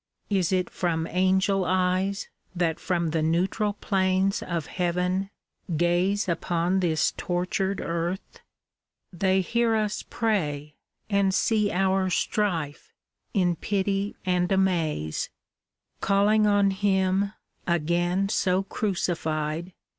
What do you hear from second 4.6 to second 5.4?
Heaven